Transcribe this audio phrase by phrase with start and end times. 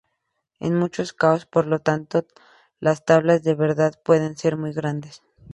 [0.59, 2.25] En muchos casos, por lo tanto,
[2.79, 5.21] las tablas de verdad pueden ser muy grandes.